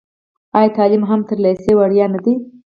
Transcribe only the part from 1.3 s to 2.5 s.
لیسې وړیا نه دی؟